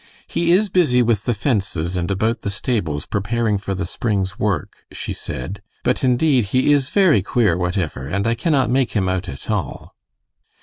"He 0.25 0.51
is 0.51 0.69
busy 0.71 1.03
with 1.03 1.25
the 1.25 1.33
fences 1.35 1.95
and 1.95 2.09
about 2.09 2.41
the 2.41 2.49
stables 2.49 3.05
preparing 3.05 3.59
for 3.59 3.75
the 3.75 3.85
spring's 3.85 4.39
work," 4.39 4.77
she 4.91 5.13
said; 5.13 5.61
"but, 5.83 6.03
indeed, 6.03 6.45
he 6.45 6.73
is 6.73 6.89
very 6.89 7.21
queer 7.21 7.55
whatever, 7.55 8.07
and 8.07 8.25
I 8.25 8.33
cannot 8.33 8.71
make 8.71 8.93
him 8.93 9.07
out 9.07 9.29
at 9.29 9.51
all." 9.51 9.93